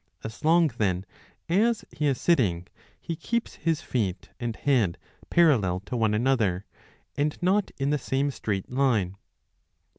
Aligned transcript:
As 0.23 0.43
long, 0.43 0.69
then, 0.79 1.05
as 1.47 1.85
he 1.91 2.07
is 2.07 2.19
sitting, 2.19 2.65
he 2.99 3.15
keeps 3.15 3.53
his 3.57 3.81
feet 3.81 4.29
and 4.39 4.55
head 4.55 4.97
parallel 5.29 5.81
to 5.81 5.95
one 5.95 6.15
another 6.15 6.65
and 7.15 7.37
not 7.39 7.69
in 7.77 7.91
the 7.91 7.99
same 7.99 8.31
straight 8.31 8.71
line. 8.71 9.15